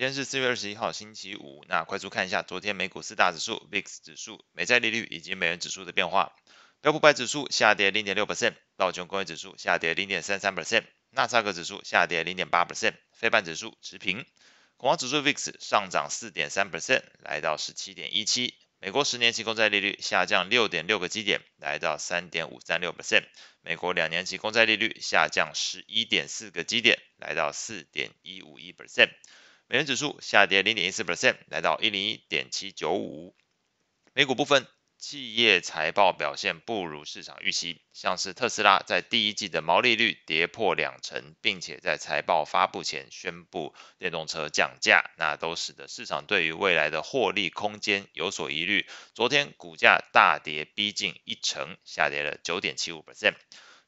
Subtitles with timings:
[0.00, 1.62] 今天是四月二十一号，星期五。
[1.68, 6.34] 那快速看一下昨天美股四大指数、VIX 指数、美债利率以及美元指数的变化。
[6.80, 14.24] 标普百指数下跌零点六 percent，道琼工业指数下跌零点三三 percent，纳斯达克指数下跌零点八 percent，非半指数持平。
[14.78, 18.54] 恐慌指数 VIX 上涨四点三 percent，来到十七点一七。
[18.78, 23.24] 美国十年期公债利率下降六点六个基点，来到三点五三六 percent。
[23.60, 29.10] 美国两年期公债利率下降十一点四个基点，来到四点一五一 percent。
[29.72, 33.36] 美元指数下跌零点一四 percent，来到一零一点七九五。
[34.12, 34.66] 美股部分，
[34.98, 48.88] 企业财报表现不如市场预期，像是特斯拉在第一季的毛利率跌破两成，并且在财报发布前宣布电动车降价，那都使得市场对于未来的获利空间有所疑虑。
[49.14, 53.36] 昨天股价大跌逼近一成，下跌了九点七五 percent。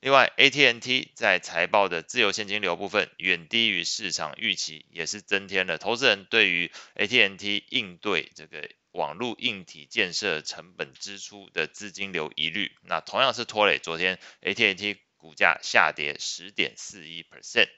[0.03, 12.73] 另外，AT&T 在财报的自由现金流部分远低于市场预期，也是增添了投资人对于 AT&T 应对这个网络硬体建设成本支出的资金流疑虑。
[12.83, 17.69] 那同样是拖累昨天 AT&T 股价下跌十点四一 percent。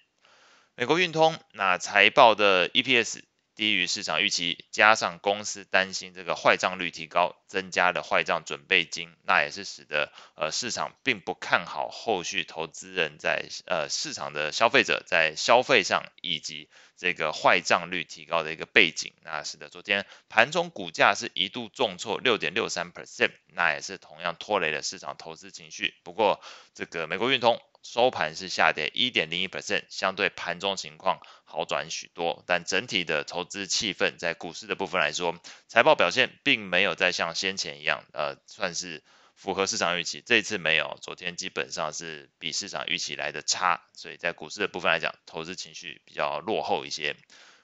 [0.76, 3.20] 美国运通那财报的 EPS。
[3.54, 25.94] 低于市场预期，加上公司担心这个坏账率提高，增加了坏账准备金，那也是使得呃市场并不看好后续投资人在呃市场的消费者在消费上以及这个坏账率提高的一个背景，那使得昨天盘中股价是一度重挫六点六三 percent，那也是同样拖累了市场投资情绪。
[26.02, 26.42] 不过
[26.74, 27.60] 这个美国运通。
[27.84, 39.04] 收盘是下跌一点零一 percent，相对盘中情况好转许多，但整体的投资气氛在股市的部分来说，财报表现并没有再像先前一样，呃，算是
[39.36, 40.22] 符合市场预期。
[40.24, 47.14] 这一次没有，昨天基本上是比市场预期来的差，所以在股市的部分来讲，投资情绪比较落后一些。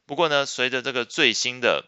[0.04, 1.86] 不过呢，随着这个最新的。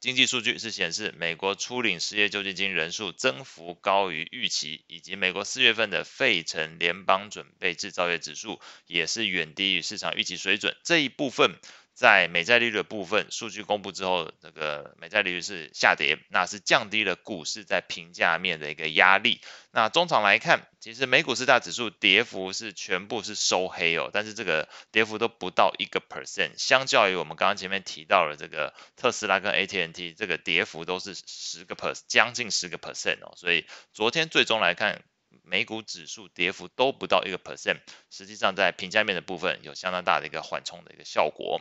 [0.00, 10.74] 经济数据是显示，美国初领失业救济金人数增幅高于预期，以及美国四月份的费城联邦准备制造业指数也是远低于市场预期水准。
[10.82, 11.54] 这一部分。
[11.92, 19.40] 在美债利率的部分数据公布之后，这个美债利率是下跌，那是降低了股市在评价面的一个压力。
[19.70, 35.02] 那中场来看，其实美股四大指数跌幅是全部是收黑哦，但是这个跌幅都不到一个 percent，相较于我们刚刚前面提到的这个特斯拉跟 AT&T，这个跌幅都是十个 percent，将近十个 percent 哦，所以昨天最终来看。
[35.50, 41.60] 美股指数跌幅都不到一个 percent，实际上在平价面的部分有相当大的一个缓冲的一个效果。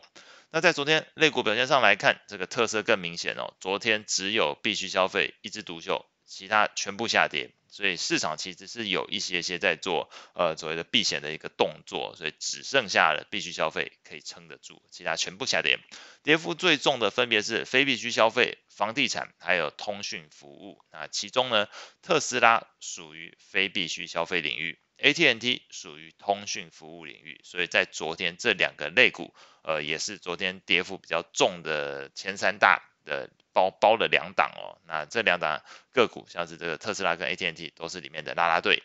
[0.51, 3.55] 那在昨天类股表现上来看，这个特色更明显哦。
[3.59, 7.51] 昨天只有必须消费一枝独秀，其他全部下跌。
[7.69, 15.79] 所以市场其实是有一些些在做呃所谓的避险的一个动作，所以只剩下了必需消费可以撑得住，其他全部下跌。
[16.23, 20.83] 跌幅最重的分别是非必需消费、房地产还有通讯服务。
[20.91, 21.67] 那其中呢，
[22.01, 27.39] 特斯拉属于非必需消费领域，AT&T 属于通讯服务领域。
[27.43, 33.29] 所以在昨天这两个类股，呃，也是昨天跌幅比较重的前三大的。
[33.53, 34.77] 包包了两档哦。
[34.85, 35.61] 那这两档
[35.91, 38.83] 个股，像是这个特斯拉跟 AT&T，都是里面的拉拉队。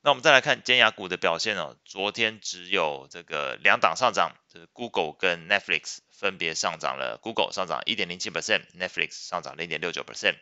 [0.00, 10.36] 那我们再来看尖牙股的表现哦，昨天只有这个两档上涨，就是 Google 跟 Netflix 分别上涨了，Google 上涨一点零七 percent，Netflix 上涨零点六九 percent。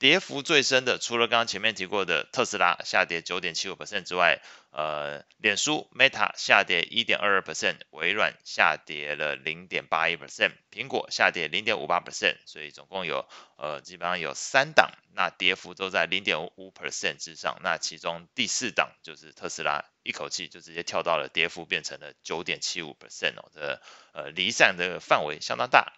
[0.00, 4.40] 跌幅最深的，除了刚刚前面提过的特斯拉下跌九点七五 percent 之外，
[4.70, 13.28] 呃，脸书 Meta 下跌一点二二 percent，微软下跌了零点八一 percent，苹果下跌零点五八 percent，所以总共有
[13.58, 23.82] 呃基本上有三档，那跌幅都在零点五 percent 之上，那其中第四档就是特斯拉，一口气就直接跳到了跌幅变成了九点七五 percent 哦，这
[24.14, 25.92] 呃离散的范围相当大。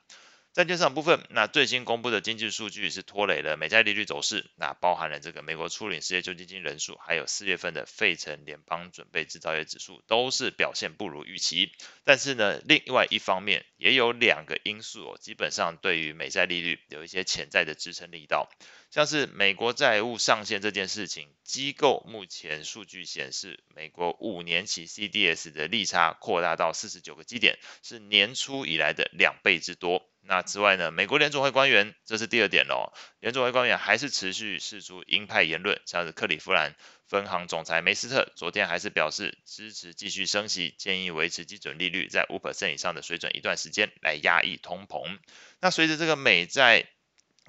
[0.54, 11.72] 债券市场部分，那最新公布的经济数据是拖累了美债利率走势，那包含了这个美国初领失业救济金人数，还有四月份的费城联邦准备制造业指数都是表现不如预期。
[12.04, 18.50] 但是呢，另外一方面也有两个因素哦，基本上对于美债利率有一些潜在的支撑力道，
[18.90, 30.11] 像是美国债务上限这件事情，机构目前数据显示，美国五年期 CDS 的利差扩大到四十九个基点，是年初以来的两倍之多。
[30.24, 32.92] 那之外呢，美国联储会官员，这是第二点喽。
[33.20, 36.74] 联储会官员还是持续释出鹰派言论，像是克里夫兰
[37.06, 45.18] 分行总裁梅斯特昨天还是表示支持继续升息，建议维持基准利率在五 percent 以上的水准一段时间来压抑通膨。
[45.60, 46.86] 那随着这个美债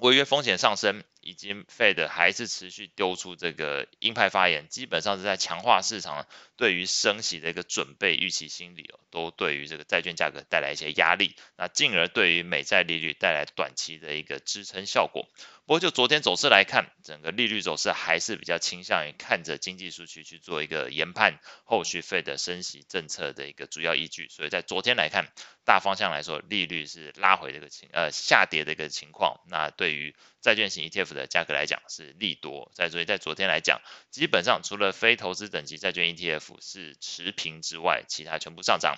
[0.00, 6.26] 违约风险上升，以及 Fed 还是持续丢出这个鹰派发言，基本上是在强化市场
[6.56, 15.26] 对于升息的一个准备预期心理哦，都对于这个债券价格带来一些压力，那进而对于美债利率带来短期的一个支撑效果。
[15.66, 24.28] 不过就昨天走势来看，整个利率走势还是比较倾向于看着经济数据去做一个研判，后续 Fed 升息政策的一个主要依据。
[24.28, 25.32] 所以在昨天来看，
[25.64, 29.40] 大方向来说，利率是拉回这个情呃下跌的一个情况。
[29.48, 32.70] 那对于债券型 ETF 的价格来讲是利多。
[32.74, 33.80] 在所以在昨天来讲，
[34.10, 38.96] 基本上除了非投资等级债券 ETF 是持平之外，其他全部上涨。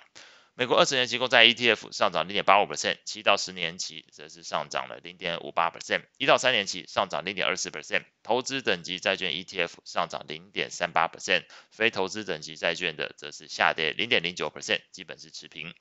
[0.58, 15.74] 美国二十年期公债 ETF 上涨零点八五 percent，七到十年期则是上涨了零点五八 percent，一到三年期上涨零点二四 percent，投资等级债券 ETF 上涨零点三八 percent，非投资等级债券的则是下跌零点零九 percent，基本是持平。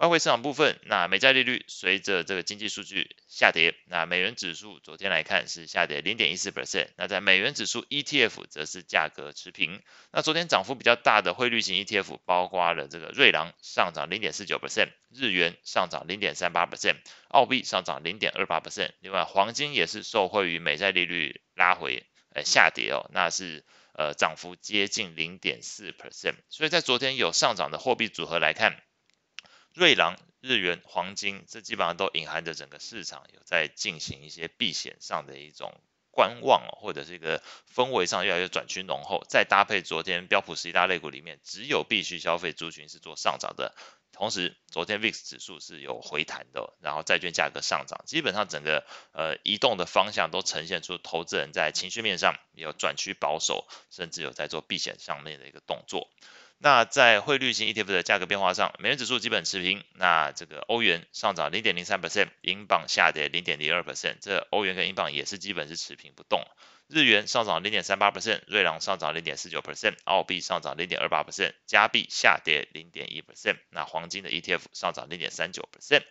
[0.00, 9.82] 外汇市场部分，那美债利率随着这个经济数据下跌，那美元指数昨天来看是下跌零点一四 percent，那在美元指数 ETF 则是价格持平。
[10.10, 16.96] 那昨天涨幅比较大的汇率型 ETF 包括了这个瑞郎上涨零点四九 percent，日元上涨零点三八 percent，
[17.28, 18.92] 澳币上涨零点二八 percent。
[19.00, 26.36] 另外，黄金也是受惠于美债利率拉回，呃下跌哦，那是呃涨幅接近零点四 percent。
[26.48, 28.80] 所以在昨天有上涨的货币组合来看。
[29.74, 35.72] 瑞郎、日元、黄金，这基本上都隐含着整个市场有在进行一些避险上的一种
[36.10, 39.24] 观望，或者是一个氛围上越来越转趋浓厚。
[39.28, 43.74] 再搭配昨天标普十一大类股里面，只有必需消费族群是做上涨的。
[44.12, 56.10] 同时，昨天 VIX 指数是有回弹的，然后债券价格上涨，基本上整个呃移动的方向都呈现出投资人在情绪面上有转趋保守，甚至有在做避险上面的一个动作。
[56.62, 59.82] 那在汇率型 ETF 的价格变化上，美元指数基本持平。
[59.94, 66.44] 那这个欧元上涨零点零三 percent，英镑下跌零点零二 percent，这欧元跟英镑也是基本是持平不动。
[66.86, 73.56] 日元上涨零点三八 percent，瑞郎上涨零点四九 percent，澳币上涨零点二八 percent，加币下跌零点一 percent。
[73.70, 76.02] 那黄金的 ETF 上涨零点三九 percent。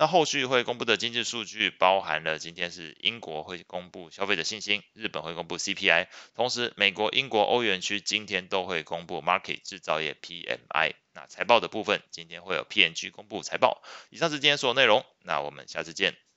[0.00, 6.06] 那后续会公布的经济数据包含了今天是英国会公布消费者信心，日本会公布 CPI，
[6.36, 10.92] 同时美国、英国、欧元区今天都会公布 market 制造业 PMI。
[11.14, 13.82] 那财报的部分今天会有 P&G 公布财报。
[14.10, 16.27] 以上是今天所有内容，那我们下次见。